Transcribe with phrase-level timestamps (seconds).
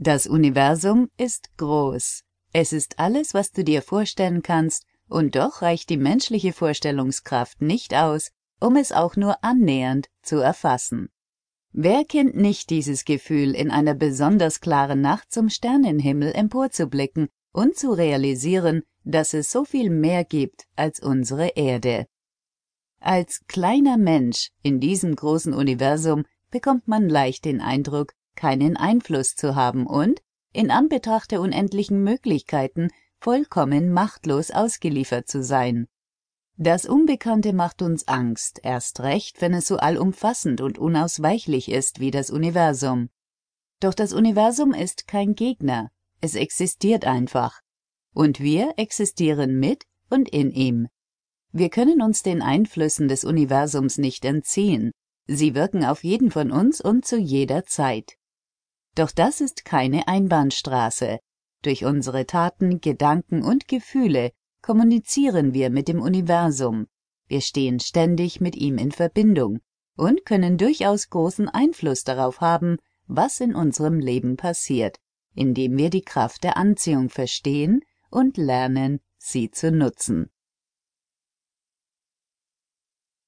[0.00, 2.22] Das Universum ist groß.
[2.52, 7.94] Es ist alles, was du dir vorstellen kannst, und doch reicht die menschliche Vorstellungskraft nicht
[7.94, 8.30] aus,
[8.60, 11.08] um es auch nur annähernd zu erfassen.
[11.72, 17.90] Wer kennt nicht dieses Gefühl, in einer besonders klaren Nacht zum Sternenhimmel emporzublicken und zu
[17.90, 22.06] realisieren, dass es so viel mehr gibt als unsere Erde.
[23.00, 29.56] Als kleiner Mensch in diesem großen Universum bekommt man leicht den Eindruck, keinen Einfluss zu
[29.56, 35.88] haben und, in Anbetracht der unendlichen Möglichkeiten, vollkommen machtlos ausgeliefert zu sein.
[36.56, 42.12] Das Unbekannte macht uns Angst, erst recht, wenn es so allumfassend und unausweichlich ist wie
[42.12, 43.10] das Universum.
[43.80, 47.60] Doch das Universum ist kein Gegner, es existiert einfach.
[48.14, 50.88] Und wir existieren mit und in ihm.
[51.50, 54.92] Wir können uns den Einflüssen des Universums nicht entziehen,
[55.26, 58.17] sie wirken auf jeden von uns und zu jeder Zeit.
[58.98, 61.20] Doch das ist keine Einbahnstraße.
[61.62, 66.88] Durch unsere Taten, Gedanken und Gefühle kommunizieren wir mit dem Universum.
[67.28, 69.60] Wir stehen ständig mit ihm in Verbindung
[69.96, 74.98] und können durchaus großen Einfluss darauf haben, was in unserem Leben passiert,
[75.32, 80.28] indem wir die Kraft der Anziehung verstehen und lernen, sie zu nutzen.